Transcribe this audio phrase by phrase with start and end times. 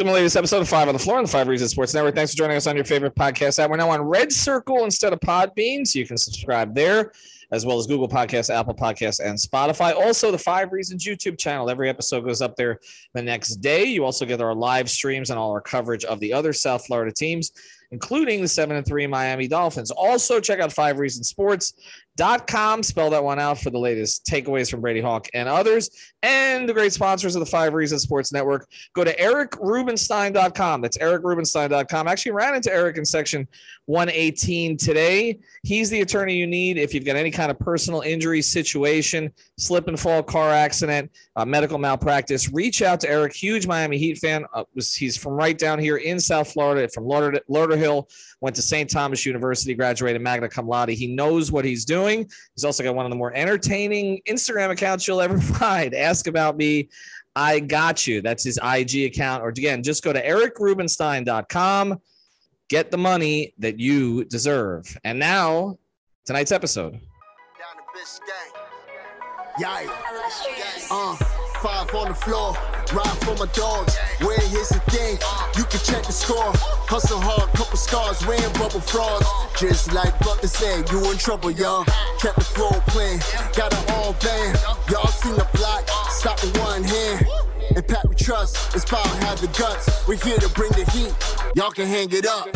[0.00, 1.92] Welcome to the latest episode of Five on the Floor on the Five Reasons Sports
[1.92, 2.14] Network.
[2.14, 3.68] Thanks for joining us on your favorite podcast app.
[3.68, 7.12] We're now on Red Circle instead of Podbean, so you can subscribe there,
[7.52, 9.94] as well as Google Podcasts, Apple Podcasts, and Spotify.
[9.94, 11.68] Also, the Five Reasons YouTube channel.
[11.68, 12.80] Every episode goes up there
[13.12, 13.84] the next day.
[13.84, 17.12] You also get our live streams and all our coverage of the other South Florida
[17.12, 17.52] teams,
[17.90, 19.90] including the seven and three Miami Dolphins.
[19.90, 21.74] Also, check out Five Reasons Sports
[22.16, 22.82] dot com.
[22.82, 25.90] Spell that one out for the latest takeaways from Brady Hawk and others.
[26.22, 28.68] And the great sponsors of the Five Reasons Sports Network.
[28.94, 30.80] Go to ericrubenstein.com.
[30.80, 32.08] That's ericrubenstein.com.
[32.08, 33.48] Actually ran into Eric in section
[33.86, 35.38] 118 today.
[35.62, 39.88] He's the attorney you need if you've got any kind of personal injury situation, slip
[39.88, 42.52] and fall car accident, uh, medical malpractice.
[42.52, 44.44] Reach out to Eric, huge Miami Heat fan.
[44.52, 48.06] Uh, was, he's from right down here in South Florida, from Lauderhill
[48.40, 48.88] went to St.
[48.88, 50.90] Thomas University, graduated magna cum laude.
[50.90, 51.99] He knows what he's doing.
[52.06, 55.94] He's also got one of the more entertaining Instagram accounts you'll ever find.
[55.94, 56.88] Ask about me.
[57.36, 58.22] I got you.
[58.22, 59.42] That's his IG account.
[59.42, 62.00] Or again, just go to ericrubenstein.com.
[62.68, 64.96] Get the money that you deserve.
[65.04, 65.78] And now,
[66.24, 67.00] tonight's episode.
[69.58, 69.86] Yeah.
[70.90, 71.16] Uh,
[71.60, 72.79] five on the floor.
[72.92, 73.96] Ride for my dogs.
[74.18, 75.18] Where here's the thing,
[75.56, 76.50] you can check the score.
[76.90, 79.26] Hustle hard, couple scars, wearing bubble frogs.
[79.56, 81.84] Just like Buck said, you in trouble, y'all.
[82.18, 83.20] Kept the flow playing,
[83.54, 84.58] got it all band.
[84.90, 87.26] Y'all seen the block, stop with one hand.
[87.76, 90.06] And Pat we trust, it's power have the guts.
[90.08, 91.14] We're here to bring the heat.
[91.54, 92.48] Y'all can hang it up.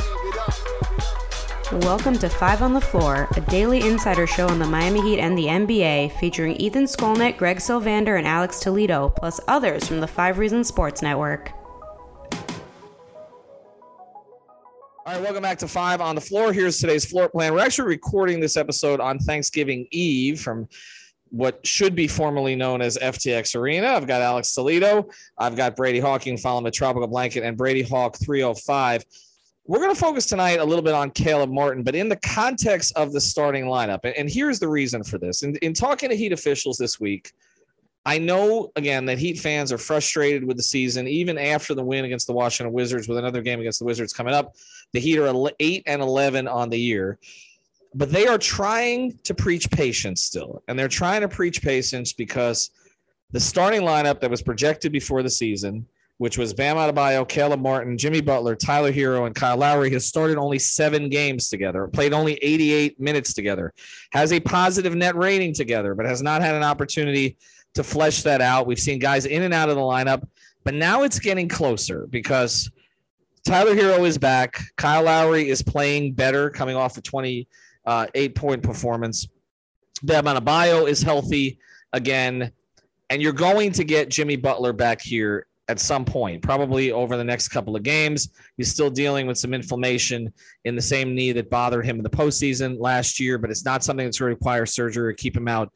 [1.72, 5.36] Welcome to Five on the Floor, a daily insider show on the Miami Heat and
[5.36, 10.38] the NBA, featuring Ethan Skolnick, Greg Sylvander, and Alex Toledo, plus others from the Five
[10.38, 11.52] Reasons Sports Network.
[15.06, 16.52] All right, welcome back to Five on the Floor.
[16.52, 17.54] Here's today's floor plan.
[17.54, 20.68] We're actually recording this episode on Thanksgiving Eve from
[21.30, 23.88] what should be formerly known as FTX Arena.
[23.88, 25.08] I've got Alex Toledo.
[25.38, 29.02] I've got Brady Hawking following the Tropical Blanket and Brady Hawk 305.
[29.66, 32.92] We're going to focus tonight a little bit on Caleb Martin, but in the context
[32.96, 34.00] of the starting lineup.
[34.18, 35.42] And here's the reason for this.
[35.42, 37.32] In, in talking to Heat officials this week,
[38.04, 42.04] I know again that Heat fans are frustrated with the season, even after the win
[42.04, 44.54] against the Washington Wizards, with another game against the Wizards coming up.
[44.92, 47.18] The Heat are eight and eleven on the year,
[47.94, 52.70] but they are trying to preach patience still, and they're trying to preach patience because
[53.30, 55.86] the starting lineup that was projected before the season
[56.18, 60.38] which was Bam Adebayo, Caleb Martin, Jimmy Butler, Tyler Herro, and Kyle Lowry, has started
[60.38, 63.72] only seven games together, played only 88 minutes together,
[64.12, 67.36] has a positive net rating together, but has not had an opportunity
[67.74, 68.66] to flesh that out.
[68.66, 70.26] We've seen guys in and out of the lineup,
[70.62, 72.70] but now it's getting closer because
[73.44, 74.60] Tyler Herro is back.
[74.76, 77.46] Kyle Lowry is playing better, coming off a 28
[77.86, 79.28] uh, point performance.
[80.02, 81.58] Bam Adebayo is healthy
[81.92, 82.52] again.
[83.10, 87.24] And you're going to get Jimmy Butler back here at some point, probably over the
[87.24, 88.30] next couple of games.
[88.56, 90.32] He's still dealing with some inflammation
[90.64, 93.82] in the same knee that bothered him in the postseason last year, but it's not
[93.82, 95.72] something that's going to require surgery or keep him out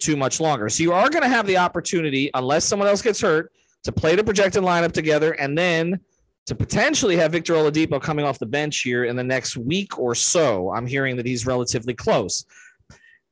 [0.00, 0.68] too much longer.
[0.68, 3.52] So you are going to have the opportunity, unless someone else gets hurt,
[3.84, 6.00] to play the projected lineup together and then
[6.46, 10.14] to potentially have Victor Oladipo coming off the bench here in the next week or
[10.14, 10.72] so.
[10.72, 12.44] I'm hearing that he's relatively close.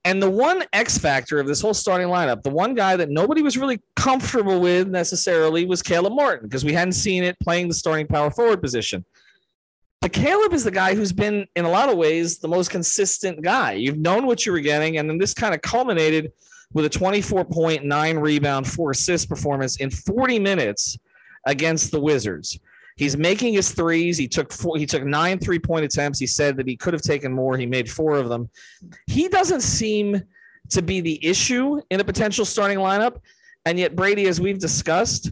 [0.06, 3.42] And the one X factor of this whole starting lineup, the one guy that nobody
[3.42, 7.74] was really comfortable with necessarily was Caleb Martin because we hadn't seen it playing the
[7.74, 9.04] starting power forward position.
[10.00, 13.42] But Caleb is the guy who's been, in a lot of ways, the most consistent
[13.42, 13.72] guy.
[13.72, 16.30] You've known what you were getting, and then this kind of culminated
[16.72, 20.96] with a 24.9 rebound, four assist performance in 40 minutes
[21.46, 22.60] against the Wizards.
[22.96, 24.16] He's making his threes.
[24.16, 26.18] He took four, he took nine three point attempts.
[26.18, 27.56] He said that he could have taken more.
[27.56, 28.48] He made four of them.
[29.06, 30.22] He doesn't seem
[30.70, 33.18] to be the issue in a potential starting lineup.
[33.66, 35.30] And yet, Brady, as we've discussed,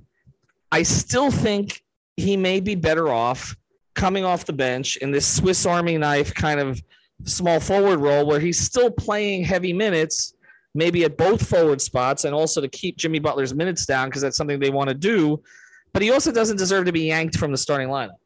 [0.70, 1.82] I still think
[2.16, 3.56] he may be better off
[3.94, 6.82] coming off the bench in this Swiss Army knife kind of
[7.24, 10.34] small forward role where he's still playing heavy minutes,
[10.74, 14.36] maybe at both forward spots, and also to keep Jimmy Butler's minutes down because that's
[14.36, 15.42] something they want to do
[15.94, 18.18] but he also doesn't deserve to be yanked from the starting lineup.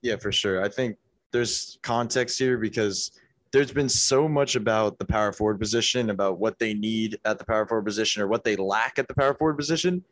[0.00, 0.64] Yeah, for sure.
[0.64, 0.96] I think
[1.30, 3.12] there's context here because
[3.52, 7.44] there's been so much about the power forward position, about what they need at the
[7.44, 10.02] power forward position or what they lack at the power forward position.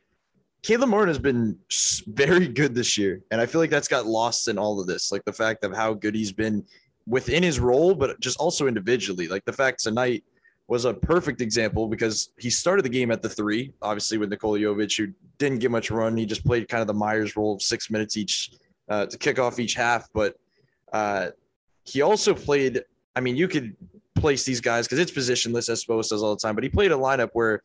[0.62, 1.58] Caleb Martin has been
[2.08, 3.22] very good this year.
[3.30, 5.10] And I feel like that's got lost in all of this.
[5.10, 6.62] Like the fact of how good he's been
[7.06, 9.26] within his role, but just also individually.
[9.26, 10.22] Like the fact tonight
[10.70, 14.56] was a perfect example because he started the game at the three, obviously with Nikola
[14.56, 16.16] Jovic, who didn't get much run.
[16.16, 18.52] He just played kind of the Meyers role of six minutes each
[18.88, 20.08] uh, to kick off each half.
[20.14, 20.36] But
[20.92, 21.30] uh,
[21.82, 22.84] he also played,
[23.16, 23.76] I mean, you could
[24.14, 26.92] place these guys because it's positionless, as Spost does all the time, but he played
[26.92, 27.64] a lineup where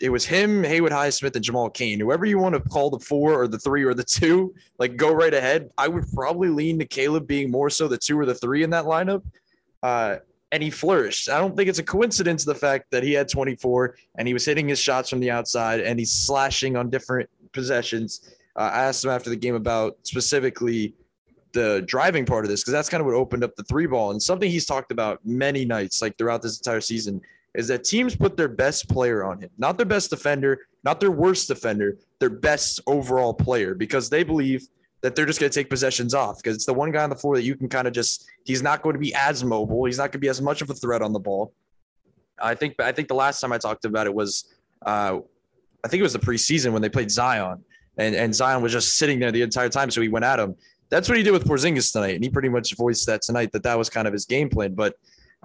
[0.00, 2.00] it was him, Haywood Highsmith, and Jamal Cain.
[2.00, 5.12] Whoever you want to call the four or the three or the two, like go
[5.12, 5.70] right ahead.
[5.78, 8.70] I would probably lean to Caleb being more so the two or the three in
[8.70, 9.22] that lineup.
[9.84, 10.16] Uh,
[10.52, 11.28] and he flourished.
[11.28, 14.44] I don't think it's a coincidence the fact that he had 24 and he was
[14.44, 18.34] hitting his shots from the outside and he's slashing on different possessions.
[18.56, 20.94] Uh, I asked him after the game about specifically
[21.52, 24.10] the driving part of this because that's kind of what opened up the three ball
[24.10, 27.20] and something he's talked about many nights like throughout this entire season
[27.54, 31.10] is that teams put their best player on him, not their best defender, not their
[31.10, 34.68] worst defender, their best overall player because they believe
[35.00, 37.16] that they're just going to take possessions off because it's the one guy on the
[37.16, 39.98] floor that you can kind of just he's not going to be as mobile, he's
[39.98, 41.52] not going to be as much of a threat on the ball.
[42.40, 44.52] I think I think the last time I talked about it was
[44.84, 45.18] uh,
[45.84, 47.64] I think it was the preseason when they played Zion
[47.96, 50.54] and and Zion was just sitting there the entire time so he went at him.
[50.90, 53.62] That's what he did with Porzingis tonight and he pretty much voiced that tonight that
[53.62, 54.94] that was kind of his game plan, but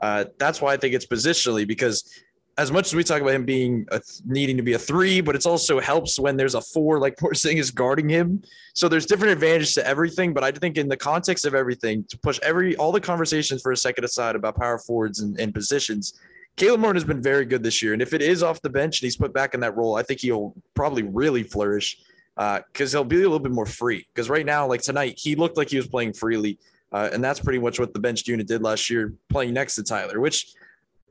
[0.02, 2.10] uh, that's why I think it's positionally because
[2.58, 5.36] as much as we talk about him being a, needing to be a three, but
[5.36, 8.44] it's also helps when there's a four like Porzingis guarding him.
[8.74, 10.34] So there's different advantages to everything.
[10.34, 13.72] But I think in the context of everything, to push every all the conversations for
[13.72, 16.20] a second aside about power forwards and, and positions,
[16.56, 17.94] Caleb Martin has been very good this year.
[17.94, 20.04] And if it is off the bench and he's put back in that role, I
[20.04, 21.98] think he'll probably really flourish
[22.36, 24.06] because uh, he'll be a little bit more free.
[24.14, 26.60] Because right now, like tonight, he looked like he was playing freely.
[26.92, 29.84] Uh, and that's pretty much what the bench unit did last year, playing next to
[29.84, 30.54] Tyler, which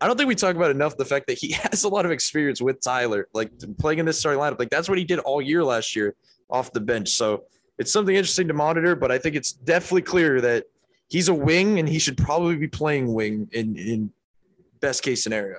[0.02, 2.10] I don't think we talk about enough the fact that he has a lot of
[2.10, 4.58] experience with Tyler, like playing in this starting lineup.
[4.58, 6.16] Like that's what he did all year last year
[6.50, 7.10] off the bench.
[7.10, 7.44] So
[7.78, 10.64] it's something interesting to monitor, but I think it's definitely clear that
[11.08, 14.10] he's a wing and he should probably be playing wing in, in
[14.80, 15.58] best case scenario.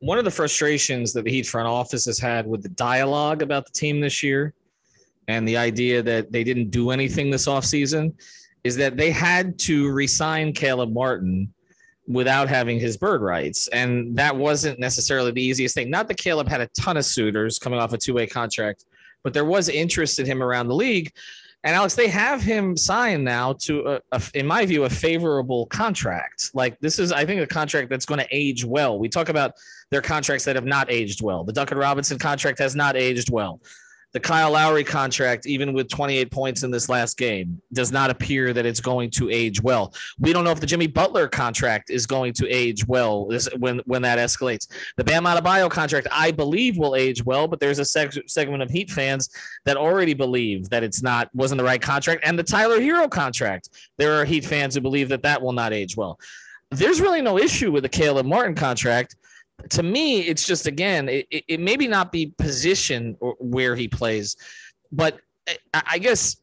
[0.00, 3.64] One of the frustrations that the Heat front office has had with the dialogue about
[3.64, 4.52] the team this year
[5.26, 8.12] and the idea that they didn't do anything this offseason
[8.62, 11.52] is that they had to resign Caleb Martin
[12.06, 13.68] without having his bird rights.
[13.68, 15.90] And that wasn't necessarily the easiest thing.
[15.90, 18.84] Not that Caleb had a ton of suitors coming off a two way contract,
[19.22, 21.12] but there was interest in him around the league.
[21.62, 25.66] And Alex, they have him signed now to, a, a, in my view, a favorable
[25.66, 26.50] contract.
[26.54, 28.98] Like this is, I think, a contract that's going to age well.
[28.98, 29.52] We talk about
[29.90, 31.44] their contracts that have not aged well.
[31.44, 33.60] The Duncan Robinson contract has not aged well
[34.12, 38.52] the Kyle Lowry contract, even with 28 points in this last game, does not appear
[38.52, 39.94] that it's going to age well.
[40.18, 44.02] We don't know if the Jimmy Butler contract is going to age well when when
[44.02, 44.66] that escalates.
[44.96, 48.70] The Bam Adebayo contract, I believe, will age well, but there's a seg- segment of
[48.70, 49.30] Heat fans
[49.64, 52.22] that already believe that it's not wasn't the right contract.
[52.24, 55.72] And the Tyler Herro contract, there are Heat fans who believe that that will not
[55.72, 56.18] age well.
[56.72, 59.16] There's really no issue with the Caleb Martin contract
[59.70, 64.36] to me, it's just again, it, it maybe not be position where he plays,
[64.92, 65.20] but
[65.72, 66.36] I guess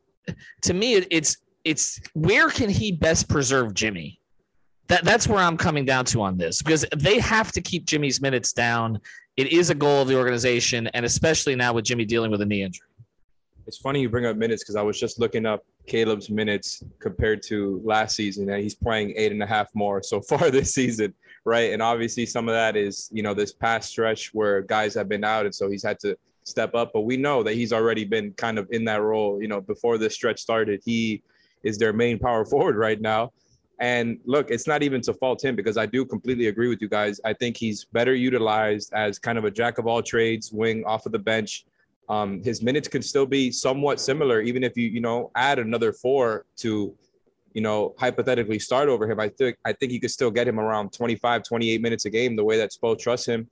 [0.64, 4.20] to me, it's it's where can he best preserve Jimmy?
[4.88, 8.22] That that's where I'm coming down to on this because they have to keep Jimmy's
[8.22, 9.00] minutes down.
[9.36, 12.46] It is a goal of the organization, and especially now with Jimmy dealing with a
[12.46, 12.88] knee injury.
[13.68, 17.42] It's funny you bring up minutes because I was just looking up Caleb's minutes compared
[17.44, 21.14] to last season, and he's playing eight and a half more so far this season
[21.48, 21.72] right?
[21.72, 25.24] And obviously, some of that is you know this past stretch where guys have been
[25.24, 26.92] out, and so he's had to step up.
[26.94, 29.42] But we know that he's already been kind of in that role.
[29.42, 31.24] You know, before this stretch started, he
[31.64, 33.32] is their main power forward right now.
[33.80, 36.90] And look, it's not even to fault him because I do completely agree with you
[36.90, 37.22] guys.
[37.24, 41.06] I think he's better utilized as kind of a jack of all trades wing off
[41.06, 41.66] of the bench.
[42.10, 45.92] Um, his minutes could still be somewhat similar, even if you you know add another
[45.94, 46.96] four to
[47.58, 50.60] you know, hypothetically start over him, I think I think you could still get him
[50.60, 53.50] around 25, 28 minutes a game, the way that Spo trusts him,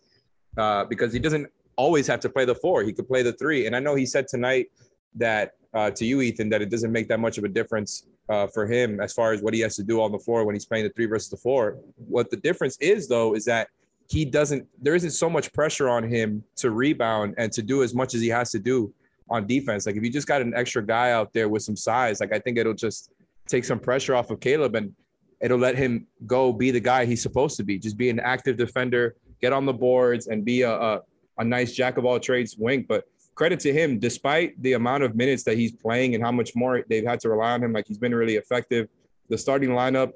[0.59, 2.83] uh, because he doesn't always have to play the four.
[2.83, 3.65] He could play the three.
[3.65, 4.67] And I know he said tonight
[5.15, 8.45] that uh, to you, Ethan, that it doesn't make that much of a difference uh,
[8.45, 10.67] for him as far as what he has to do on the floor when he's
[10.67, 11.79] playing the three versus the four.
[11.95, 13.69] What the difference is, though, is that
[14.09, 14.67] he doesn't.
[14.81, 18.21] There isn't so much pressure on him to rebound and to do as much as
[18.21, 18.93] he has to do
[19.29, 19.85] on defense.
[19.85, 22.39] Like if you just got an extra guy out there with some size, like I
[22.39, 23.11] think it'll just
[23.47, 24.93] take some pressure off of Caleb and
[25.41, 27.79] it'll let him go be the guy he's supposed to be.
[27.79, 31.01] Just be an active defender, get on the boards, and be a, a,
[31.39, 32.85] a nice jack of all trades wing.
[32.87, 36.55] But credit to him, despite the amount of minutes that he's playing and how much
[36.55, 38.87] more they've had to rely on him, like he's been really effective.
[39.29, 40.13] The starting lineup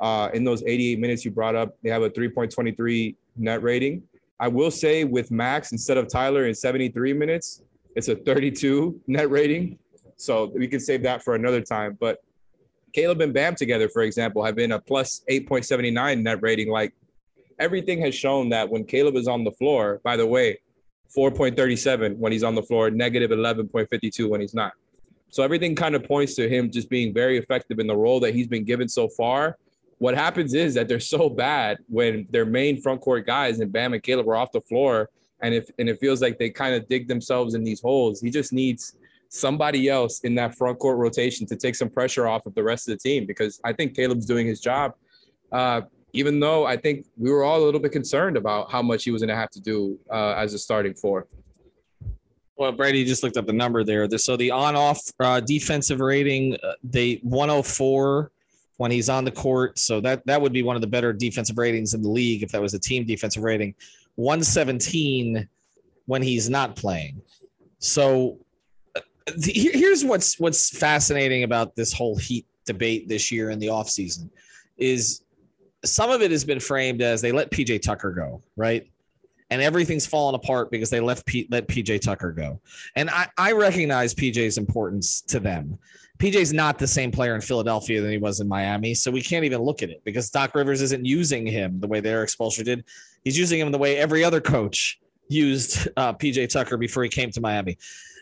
[0.00, 4.02] uh, in those 88 minutes you brought up, they have a 3.23 net rating.
[4.40, 7.62] I will say with Max instead of Tyler in 73 minutes,
[7.94, 9.78] it's a 32 net rating.
[10.16, 11.96] So we can save that for another time.
[12.00, 12.18] But
[12.92, 16.68] Caleb and Bam together, for example, have been a plus 8.79 net rating.
[16.68, 16.92] Like
[17.58, 20.58] everything has shown that when Caleb is on the floor, by the way,
[21.16, 24.72] 4.37 when he's on the floor, negative 11.52 when he's not.
[25.30, 28.34] So everything kind of points to him just being very effective in the role that
[28.34, 29.56] he's been given so far.
[30.02, 33.92] What happens is that they're so bad when their main front court guys and Bam
[33.94, 35.08] and Caleb are off the floor
[35.42, 38.28] And if and it feels like they kind of dig themselves in these holes, he
[38.28, 38.96] just needs
[39.28, 42.88] somebody else in that front court rotation to take some pressure off of the rest
[42.88, 44.94] of the team because I think Caleb's doing his job.
[45.52, 45.82] Uh,
[46.12, 49.12] even though I think we were all a little bit concerned about how much he
[49.12, 51.28] was going to have to do uh, as a starting four.
[52.56, 54.08] Well, Brady just looked up the number there.
[54.18, 58.32] So the on-off uh, defensive rating, uh, they 104
[58.82, 59.78] when he's on the court.
[59.78, 62.50] So that that would be one of the better defensive ratings in the league if
[62.50, 63.76] that was a team defensive rating.
[64.16, 65.48] 117
[66.06, 67.22] when he's not playing.
[67.78, 68.38] So
[68.96, 69.00] uh,
[69.40, 74.28] here's what's what's fascinating about this whole heat debate this year in the offseason
[74.76, 75.22] is
[75.84, 78.90] some of it has been framed as they let PJ Tucker go, right?
[79.50, 82.60] And everything's fallen apart because they left P- let PJ Tucker go.
[82.96, 85.78] And I, I recognize PJ's importance to them.
[86.22, 88.94] PJ's not the same player in Philadelphia than he was in Miami.
[88.94, 91.98] So we can't even look at it because Doc Rivers isn't using him the way
[91.98, 92.84] their Spoelstra did.
[93.24, 97.32] He's using him the way every other coach used uh, PJ Tucker before he came
[97.32, 97.76] to Miami.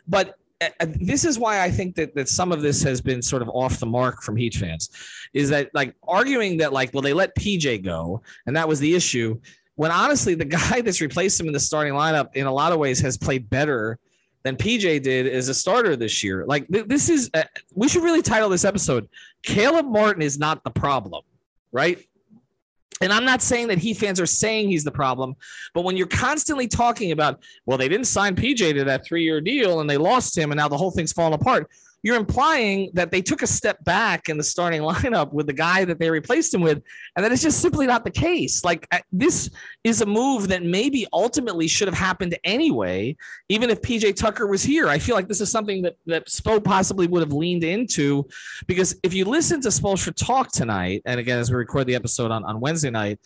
[0.09, 3.42] But uh, this is why I think that that some of this has been sort
[3.42, 4.88] of off the mark from Heat fans,
[5.35, 8.95] is that like arguing that like well they let PJ go and that was the
[8.95, 9.38] issue,
[9.75, 12.78] when honestly the guy that's replaced him in the starting lineup in a lot of
[12.78, 13.99] ways has played better
[14.42, 16.44] than PJ did as a starter this year.
[16.47, 17.44] Like th- this is uh,
[17.75, 19.09] we should really title this episode
[19.42, 21.23] Caleb Martin is not the problem,
[21.73, 21.99] right?
[23.02, 25.35] And I'm not saying that Heat fans are saying he's the problem,
[25.73, 29.40] but when you're constantly talking about, well, they didn't sign PJ to that three year
[29.40, 31.70] deal and they lost him and now the whole thing's falling apart,
[32.02, 35.85] you're implying that they took a step back in the starting lineup with the guy
[35.85, 36.83] that they replaced him with,
[37.16, 38.64] and that is just simply not the case.
[38.64, 39.50] Like this
[39.85, 43.16] is a move that maybe ultimately should have happened anyway,
[43.49, 44.88] even if PJ Tucker was here.
[44.88, 48.26] I feel like this is something that that Spo possibly would have leaned into,
[48.66, 52.30] because if you listen to Spoelstra talk tonight, and again as we record the episode
[52.30, 53.19] on, on Wednesday night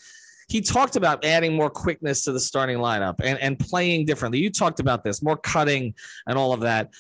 [0.49, 4.39] he talked about adding more quickness to the starting lineup and, and playing differently.
[4.39, 5.95] You talked about this, more cutting
[6.27, 6.91] and all of that.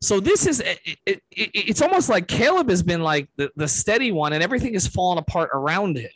[0.00, 4.12] So this is it, it, it's almost like Caleb has been like the, the steady
[4.12, 6.10] one and everything has fallen apart around him.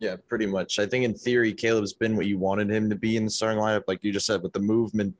[0.00, 0.78] Yeah, pretty much.
[0.78, 3.58] I think in theory, Caleb's been what you wanted him to be in the starting
[3.58, 5.14] lineup, like you just said, with the movement.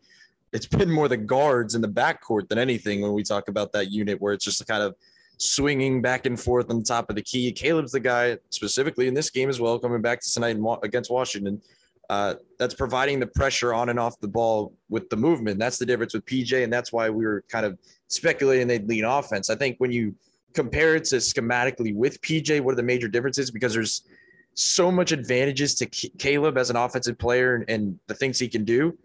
[0.53, 3.91] It's been more the guards in the backcourt than anything when we talk about that
[3.91, 4.95] unit where it's just kind of
[5.39, 7.51] swinging back and forth on top of the key.
[7.53, 11.63] Caleb's the guy specifically in this game as well, coming back to tonight against Washington.
[12.11, 15.59] Uh, that's providing the pressure on and off the ball with the movement.
[15.59, 17.79] That's the difference with PJ, and that's why we were kind of
[18.09, 19.51] speculating they'd lean offense.
[19.51, 20.15] I think when you
[20.55, 23.51] compare it to schematically with PJ, what are the major differences?
[23.51, 24.03] Because there's
[24.55, 28.97] so much advantages to Caleb as an offensive player and the things he can do.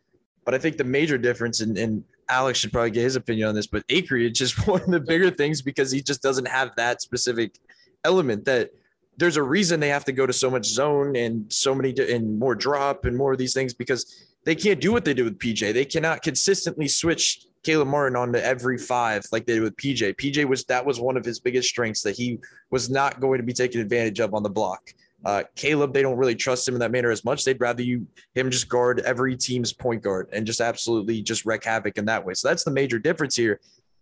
[0.45, 3.55] But I think the major difference, and, and Alex should probably get his opinion on
[3.55, 7.01] this, but Acreage is one of the bigger things because he just doesn't have that
[7.01, 7.59] specific
[8.03, 8.71] element that
[9.17, 12.39] there's a reason they have to go to so much zone and so many and
[12.39, 15.37] more drop and more of these things because they can't do what they do with
[15.37, 15.73] PJ.
[15.73, 20.15] They cannot consistently switch Caleb Martin onto every five like they did with PJ.
[20.15, 22.39] PJ was that was one of his biggest strengths that he
[22.71, 24.93] was not going to be taken advantage of on the block.
[25.25, 27.45] Uh, Caleb, they don't really trust him in that manner as much.
[27.45, 31.63] They'd rather you him just guard every team's point guard and just absolutely just wreak
[31.63, 32.33] havoc in that way.
[32.33, 33.59] So that's the major difference here.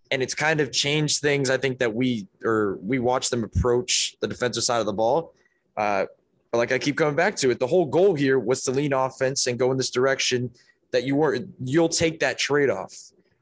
[0.09, 1.49] And it's kind of changed things.
[1.49, 5.33] I think that we or we watch them approach the defensive side of the ball.
[5.77, 6.05] Uh,
[6.51, 8.91] but like I keep coming back to it, the whole goal here was to lean
[8.91, 10.51] offense and go in this direction
[10.91, 12.93] that you were you'll take that trade off.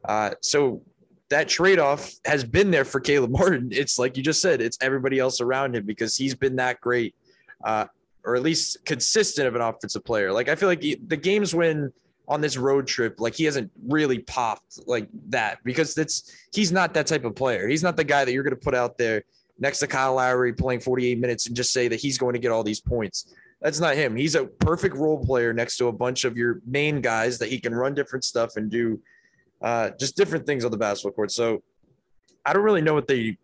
[0.06, 0.82] Uh, so
[1.30, 3.70] that trade off has been there for Caleb Martin.
[3.72, 7.16] It's like you just said, it's everybody else around him because he's been that great
[7.64, 7.86] uh,
[8.26, 10.32] or at least consistent of an offensive player.
[10.32, 11.92] Like I feel like he, the games when
[12.28, 16.94] on this road trip, like he hasn't really popped like that because it's he's not
[16.94, 17.68] that type of player.
[17.68, 19.24] He's not the guy that you're going to put out there
[19.58, 22.52] next to Kyle Lowry playing 48 minutes and just say that he's going to get
[22.52, 23.34] all these points.
[23.62, 24.16] That's not him.
[24.16, 27.60] He's a perfect role player next to a bunch of your main guys that he
[27.60, 29.02] can run different stuff and do
[29.62, 31.32] uh, just different things on the basketball court.
[31.32, 31.62] So
[32.46, 33.38] I don't really know what they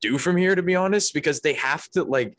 [0.00, 2.38] do from here, to be honest, because they have to like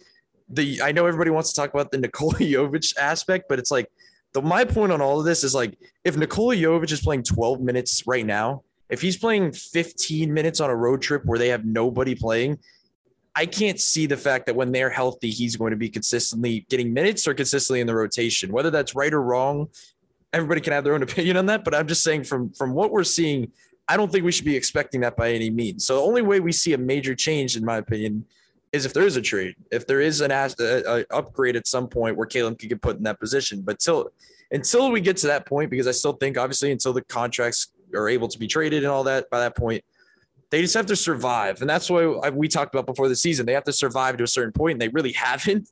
[0.49, 3.91] the I know everybody wants to talk about the Nikola Jovic aspect, but it's like
[4.33, 7.61] the my point on all of this is like if Nikola Jovic is playing 12
[7.61, 11.65] minutes right now, if he's playing 15 minutes on a road trip where they have
[11.65, 12.57] nobody playing,
[13.35, 16.93] I can't see the fact that when they're healthy, he's going to be consistently getting
[16.93, 18.51] minutes or consistently in the rotation.
[18.51, 19.69] Whether that's right or wrong,
[20.33, 21.63] everybody can have their own opinion on that.
[21.63, 23.51] But I'm just saying from from what we're seeing,
[23.87, 25.85] I don't think we should be expecting that by any means.
[25.85, 28.25] So the only way we see a major change, in my opinion,
[28.71, 31.87] is if there is a trade, if there is an a, a upgrade at some
[31.87, 33.61] point where Caleb could get put in that position.
[33.61, 34.09] But till
[34.51, 38.09] until we get to that point, because I still think obviously until the contracts are
[38.09, 39.83] able to be traded and all that by that point,
[40.49, 43.45] they just have to survive, and that's why we talked about before the season.
[43.45, 45.69] They have to survive to a certain point, and they really haven't.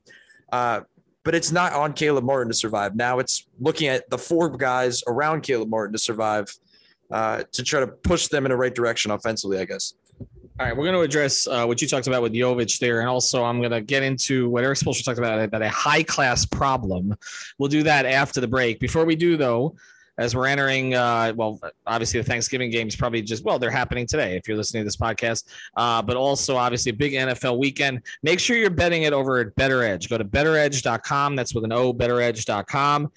[0.50, 0.80] Uh,
[1.24, 2.96] but it's not on Caleb Martin to survive.
[2.96, 6.46] Now it's looking at the four guys around Caleb Martin to survive
[7.10, 9.94] uh, to try to push them in the right direction offensively, I guess.
[10.60, 13.08] All right, we're going to address uh, what you talked about with Jovic there, and
[13.08, 16.44] also I'm going to get into what Erik Spoelstra talked about about a high class
[16.44, 17.14] problem.
[17.58, 18.80] We'll do that after the break.
[18.80, 19.76] Before we do, though,
[20.18, 24.36] as we're entering, uh, well, obviously the Thanksgiving games probably just well, they're happening today
[24.36, 25.44] if you're listening to this podcast,
[25.76, 28.02] uh, but also obviously a big NFL weekend.
[28.24, 30.10] Make sure you're betting it over at BettorEdge.
[30.10, 31.36] Go to bettoredge.com.
[31.36, 33.12] That's with an O, bettoredge.com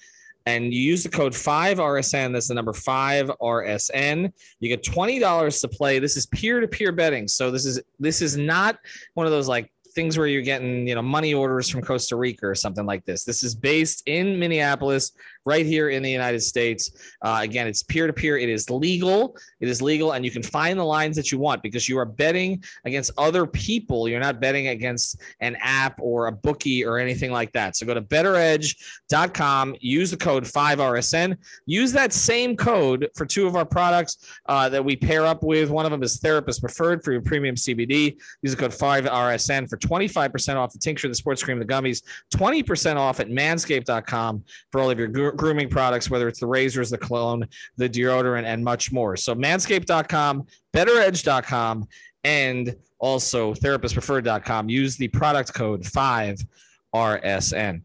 [0.46, 2.32] and you use the code 5RSN.
[2.32, 4.32] That's the number 5RSN.
[4.60, 5.98] You get $20 to play.
[5.98, 7.28] This is peer-to-peer betting.
[7.28, 8.78] So this is this is not
[9.14, 12.46] one of those like things where you're getting, you know, money orders from Costa Rica
[12.46, 13.24] or something like this.
[13.24, 15.12] This is based in Minneapolis
[15.44, 17.14] right here in the United States.
[17.22, 18.38] Uh, again, it's peer to peer.
[18.38, 19.36] It is legal.
[19.60, 22.04] It is legal, and you can find the lines that you want because you are
[22.04, 24.08] betting against other people.
[24.08, 27.76] You're not betting against an app or a bookie or anything like that.
[27.76, 33.56] So go to bettoredge.com, use the code 5RSN, use that same code for two of
[33.56, 35.70] our products uh, that we pair up with.
[35.70, 38.16] One of them is Therapist Preferred for your premium CBD.
[38.42, 42.02] Use the code 5RSN for 25% off the tincture, the sports cream, the gummies,
[42.34, 46.98] 20% off at manscaped.com for all of your grooming products, whether it's the razors, the
[46.98, 47.46] cologne,
[47.76, 49.16] the deodorant, and much more.
[49.16, 51.88] So manscaped.com, bettoredge.com,
[52.24, 54.68] and also therapistpreferred.com.
[54.68, 57.82] Use the product code 5RSN.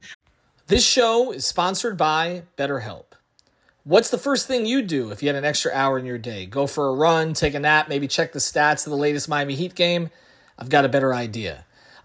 [0.68, 3.06] This show is sponsored by BetterHelp.
[3.84, 6.46] What's the first thing you do if you had an extra hour in your day?
[6.46, 9.56] Go for a run, take a nap, maybe check the stats of the latest Miami
[9.56, 10.10] Heat game?
[10.60, 11.64] I've got a better idea.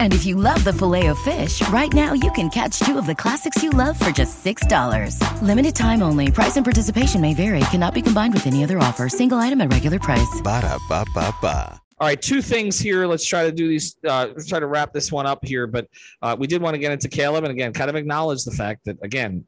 [0.00, 3.06] And if you love the filet of fish, right now you can catch two of
[3.06, 5.42] the classics you love for just $6.
[5.42, 6.32] Limited time only.
[6.32, 7.60] Price and participation may vary.
[7.70, 9.08] Cannot be combined with any other offer.
[9.08, 10.40] Single item at regular price.
[10.42, 11.80] Ba da ba ba ba.
[12.00, 13.06] All right, two things here.
[13.06, 13.96] Let's try to do these.
[14.06, 15.66] Uh, let's try to wrap this one up here.
[15.66, 15.88] But
[16.22, 18.84] uh, we did want to get into Caleb, and again, kind of acknowledge the fact
[18.84, 19.44] that again,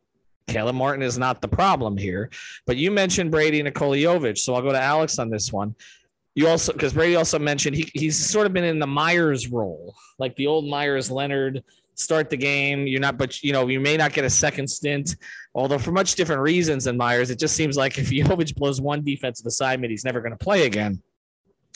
[0.48, 2.28] Caleb Martin is not the problem here.
[2.66, 5.76] But you mentioned Brady Nikola Jovic, so I'll go to Alex on this one
[6.34, 9.94] you also because Brady also mentioned he, he's sort of been in the Meyers role,
[10.18, 11.62] like the old Meyers Leonard.
[11.94, 12.86] Start the game.
[12.86, 15.16] You're not, but you know, you may not get a second stint.
[15.54, 19.04] Although for much different reasons than Meyers, it just seems like if Jovic blows one
[19.04, 21.02] defensive assignment, he's never going to play again.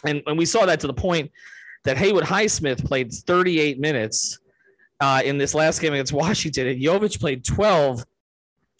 [0.04, 1.30] And and we saw that to the point
[1.84, 4.38] that Haywood Highsmith played 38 minutes
[5.00, 8.04] uh, in this last game against Washington, and Jovic played 12,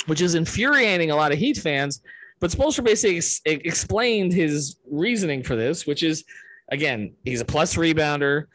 [0.06, 2.00] which is infuriating a lot of Heat fans
[2.44, 6.24] but Spoelstra basically ex- explained his reasoning for this, which is
[6.68, 8.48] again, he's a plus rebounder.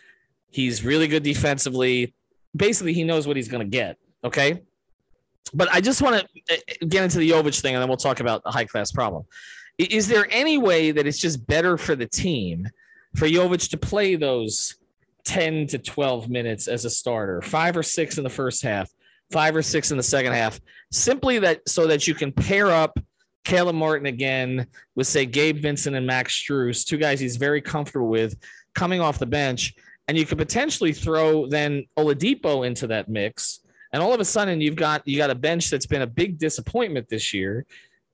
[0.51, 2.13] He's really good defensively.
[2.55, 3.97] Basically, he knows what he's going to get.
[4.23, 4.61] Okay.
[5.55, 8.19] But I just want to uh, get into the Jovic thing and then we'll talk
[8.19, 9.23] about the high class problem.
[9.79, 12.67] Is there any way that it's just better for the team
[13.15, 14.75] for Jovic to play those
[15.23, 18.87] 10 to 12 minutes as a starter, five or six in the first half,
[19.31, 20.59] five or six in the second half,
[20.91, 22.99] simply that so that you can pair up
[23.45, 28.07] Caleb Martin again with say Gabe Vincent and Max Strus, two guys he's very comfortable
[28.07, 28.35] with
[28.75, 29.73] coming off the bench.
[30.07, 33.59] And you could potentially throw then Oladipo into that mix.
[33.93, 36.37] And all of a sudden you've got you got a bench that's been a big
[36.37, 37.65] disappointment this year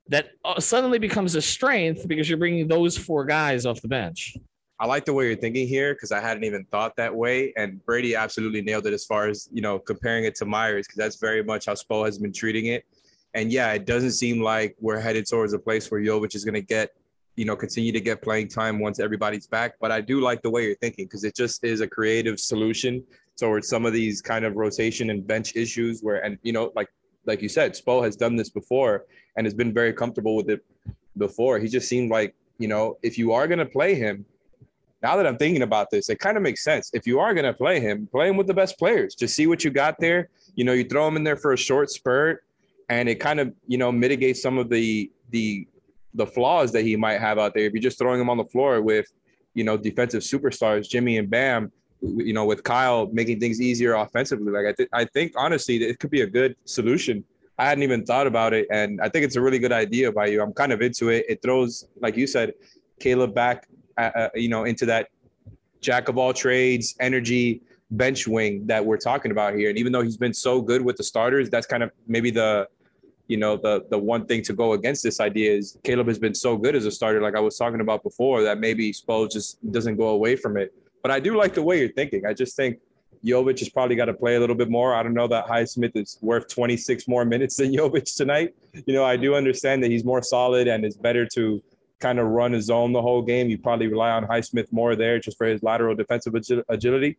[0.10, 4.38] that uh, suddenly becomes a strength because you're bringing those four guys off the bench.
[4.78, 7.54] I like the way you're thinking here because I hadn't even thought that way.
[7.56, 10.98] And Brady absolutely nailed it as far as, you know, comparing it to Meyers because
[10.98, 12.86] that's very much how Spo has been treating it.
[13.36, 16.56] And yeah, it doesn't seem like we're headed towards a place where Jovic is going
[16.56, 16.91] to get
[17.36, 19.76] you know, continue to get playing time once everybody's back.
[19.80, 23.04] But I do like the way you're thinking because it just is a creative solution
[23.38, 26.89] towards some of these kind of rotation and bench issues where, and you know, like
[27.26, 30.63] like you said, Spo has done this before and has been very comfortable with it
[31.17, 31.60] before.
[31.60, 34.26] He just seemed like, you know, if you are gonna play him,
[35.02, 36.91] now that I'm thinking about this, it kind of makes sense.
[36.93, 39.15] If you are gonna play him, play him with the best players.
[39.15, 40.30] Just see what you got there.
[40.54, 42.45] You know, you throw him in there for a short spurt,
[42.89, 45.67] and it kind of, you know, mitigates some of the the
[46.13, 47.65] the flaws that he might have out there.
[47.65, 49.12] If you're just throwing him on the floor with,
[49.54, 51.71] you know, defensive superstars, Jimmy and Bam,
[52.02, 54.52] you know, with Kyle making things easier offensively.
[54.52, 57.24] Like I think I think honestly it could be a good solution.
[57.58, 60.28] I hadn't even thought about it, and I think it's a really good idea by
[60.28, 60.41] you.
[60.41, 61.26] I'm kind of into it.
[61.30, 62.54] It throws, like you said,
[63.00, 63.67] Caleb back,
[63.98, 65.08] uh, uh, you know, into that
[65.80, 69.69] jack of all trades, energy bench wing that we're talking about here.
[69.69, 72.67] And even though he's been so good with the starters, that's kind of maybe the
[73.28, 76.36] you know the the one thing to go against this idea is Caleb has been
[76.36, 79.60] so good as a starter, like I was talking about before, that maybe Spo just
[79.72, 80.74] doesn't go away from it.
[81.02, 82.26] But I do like the way you're thinking.
[82.26, 82.80] I just think
[83.26, 84.94] Jovic has probably got to play a little bit more.
[84.94, 88.56] I don't know that Highsmith is worth 26 more minutes than Jovic tonight.
[88.86, 91.64] You know, I do understand that he's more solid and it's better to
[92.00, 93.50] kind of run his zone the whole game.
[93.50, 96.36] You probably rely on Highsmith more there just for his lateral defensive
[96.70, 97.18] agility.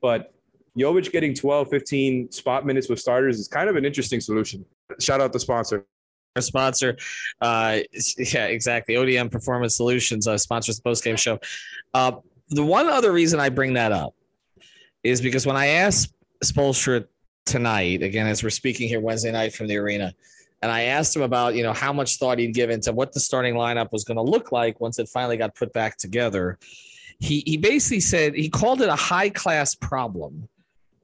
[0.00, 0.32] But
[0.76, 4.64] Jovic getting 12, 15 spot minutes with starters is kind of an interesting solution.
[5.00, 5.86] Shout out the sponsor.
[6.36, 6.96] Our sponsor,
[7.40, 7.78] uh,
[8.18, 8.94] yeah, exactly.
[8.94, 11.38] ODM Performance Solutions uh, sponsors the post game show.
[11.94, 12.12] Uh,
[12.50, 14.14] the one other reason I bring that up
[15.02, 17.06] is because when I asked Spoelstra
[17.44, 20.14] tonight, again, as we're speaking here Wednesday night from the arena,
[20.62, 23.20] and I asked him about, you know, how much thought he'd given to what the
[23.20, 26.58] starting lineup was going to look like once it finally got put back together.
[27.20, 30.48] He, he basically said he called it a high class problem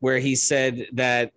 [0.00, 1.32] where he said that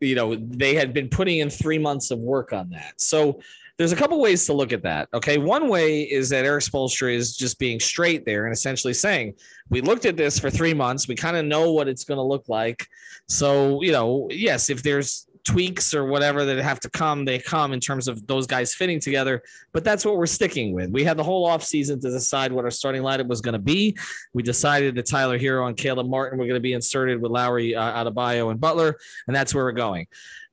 [0.00, 3.00] you know they had been putting in three months of work on that.
[3.00, 3.40] So
[3.76, 5.38] there's a couple ways to look at that okay?
[5.38, 9.34] One way is that erik spoelstra is just being straight there and essentially saying
[9.68, 11.08] we looked at this for three months.
[11.08, 12.86] We kind of know what it's going to look like.
[13.28, 17.72] So you know yes if there's tweaks or whatever that have to come, they come
[17.72, 19.42] in terms of those guys fitting together.
[19.72, 20.90] But that's what we're sticking with.
[20.90, 23.96] We had the whole offseason to decide what our starting lineup was going to be.
[24.32, 27.74] We decided that Tyler Herro and Caleb Martin were going to be inserted with Lowry,
[27.74, 30.06] uh, Adebayo, and Butler, and that's where we're going.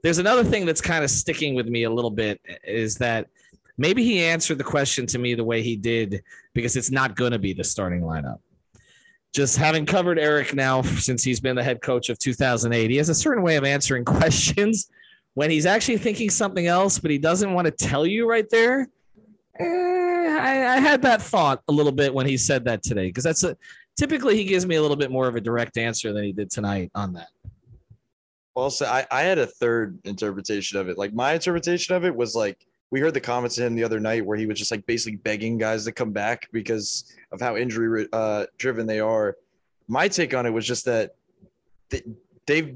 [0.03, 3.27] There's another thing that's kind of sticking with me a little bit is that
[3.77, 6.23] maybe he answered the question to me the way he did
[6.53, 8.39] because it's not going to be the starting lineup
[9.33, 13.09] just having covered Erik now since he's been the head coach of 2008, he has
[13.09, 14.89] a certain way of answering questions
[15.35, 18.89] when he's actually thinking something else, but he doesn't want to tell you right there.
[19.59, 23.23] Eh, I, I, had that thought a little bit when he said that today because
[23.23, 23.57] that's a
[23.97, 26.49] typically he gives me a little bit more of a direct answer than he did
[26.49, 27.29] tonight on that.
[28.55, 30.97] Also, I, I had a third interpretation of it.
[30.97, 33.99] Like my interpretation of it was like we heard the comments in him the other
[33.99, 37.57] night where he was just like basically begging guys to come back because of how
[37.57, 39.35] injury uh, driven they are.
[39.87, 41.15] My take on it was just that
[42.45, 42.75] they've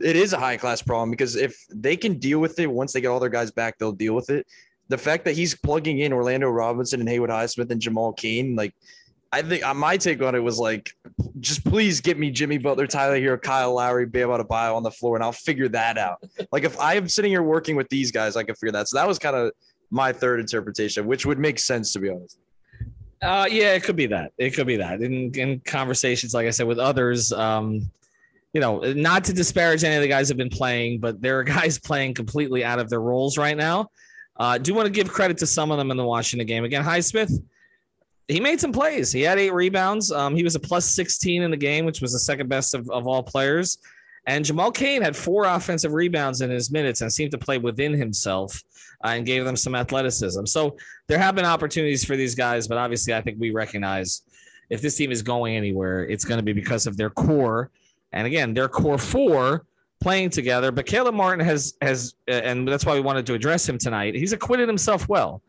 [0.00, 3.00] it is a high class problem because if they can deal with it once they
[3.00, 4.46] get all their guys back, they'll deal with it.
[4.88, 8.74] The fact that he's plugging in Orlando Robinson and Haywood Highsmith and Jamal Cain, like
[9.32, 10.94] I think uh, my take on it was like,
[11.40, 15.16] just please get me Jimmy Butler, Tyler Herro, Kyle Lowry, Bam Adebayo on the floor,
[15.16, 16.22] and I'll figure that out.
[16.52, 18.88] like if I am sitting here working with these guys, I can figure that.
[18.88, 19.52] So that was kind of
[19.90, 22.38] my third interpretation, which would make sense to be honest.
[23.22, 24.32] Uh, yeah, it could be that.
[24.36, 25.00] It could be that.
[25.00, 27.90] In in conversations, like I said, with others, um,
[28.52, 31.44] you know, not to disparage any of the guys have been playing, but there are
[31.58, 33.88] guys playing completely out of their roles right now.
[34.36, 36.64] Uh, do want to give credit to some of them in the Washington game.
[36.64, 37.32] Again, Highsmith,
[38.28, 39.12] he made some plays.
[39.12, 40.10] He had eight rebounds.
[40.10, 42.88] Um, he was a plus 16 in the game, which was the second best of,
[42.90, 43.78] of all players.
[44.26, 47.92] And Jamal Cain had four offensive rebounds in his minutes and seemed to play within
[47.92, 48.62] himself
[49.04, 50.46] uh, and gave them some athleticism.
[50.46, 50.76] So
[51.08, 54.22] there have been opportunities for these guys, but obviously, I think we recognize
[54.70, 57.70] if this team is going anywhere, it's going to be because of their core.
[58.12, 59.66] And again, their core four
[60.00, 60.70] playing together.
[60.70, 64.14] But Caleb Martin has has, and that's why we wanted to address him tonight.
[64.14, 65.42] He's acquitted himself well.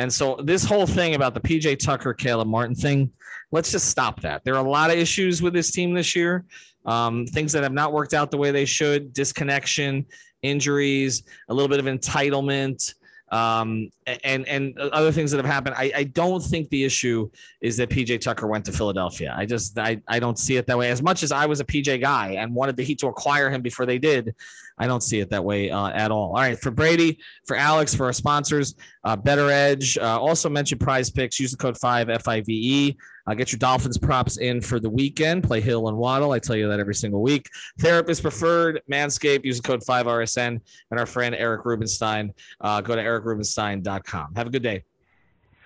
[0.00, 3.12] And so this whole thing about the PJ Tucker, Caleb Martin thing,
[3.52, 4.42] let's just stop that.
[4.44, 6.46] There are a lot of issues with this team this year.
[6.86, 10.06] Um, things that have not worked out the way they should, disconnection,
[10.40, 12.94] injuries, a little bit of entitlement,
[13.30, 13.90] um,
[14.24, 15.74] and and other things that have happened.
[15.76, 17.28] I, I don't think the issue
[17.60, 19.34] is that PJ Tucker went to Philadelphia.
[19.36, 20.90] I just I, I don't see it that way.
[20.90, 23.60] As much as I was a PJ guy and wanted the Heat to acquire him
[23.60, 24.34] before they did,
[24.80, 26.28] I don't see it that way uh, at all.
[26.28, 30.02] All right, for Brady, for Alex, for our sponsors, uh, BettorEdge.
[30.02, 31.38] Uh, also mention Prize Picks.
[31.38, 32.96] Use the code five F I V E.
[33.26, 35.44] Uh, get your Dolphins props in for the weekend.
[35.44, 36.32] Play Hill and Waddle.
[36.32, 37.46] I tell you that every single week.
[37.78, 39.44] Therapist preferred, Manscaped.
[39.44, 40.60] Use the code 5RSN.
[40.90, 42.32] And our friend Eric Rubenstein.
[42.60, 44.34] Uh, go to ericrubenstein.com.
[44.34, 44.82] Have a good day.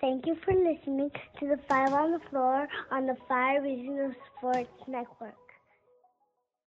[0.01, 4.69] Thank you for listening to the Five on the Floor on the Five Reasons Sports
[4.87, 5.44] Network.